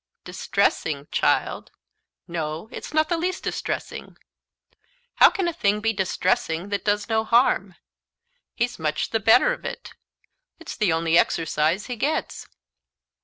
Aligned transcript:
"Distressing, 0.23 1.07
child! 1.11 1.69
No 2.27 2.69
it's 2.71 2.91
not 2.91 3.07
the 3.07 3.19
least 3.19 3.43
distressing. 3.43 4.17
How 5.17 5.29
can 5.29 5.47
a 5.47 5.53
thing 5.53 5.79
be 5.79 5.93
distressing 5.93 6.69
that 6.69 6.83
does 6.83 7.07
no 7.07 7.23
harm? 7.23 7.75
He's 8.55 8.79
much 8.79 9.11
the 9.11 9.19
better 9.19 9.53
of 9.53 9.63
it 9.63 9.93
it's 10.57 10.75
the 10.75 10.91
only 10.91 11.19
exercise 11.19 11.85
he 11.85 11.97
gets." 11.97 12.47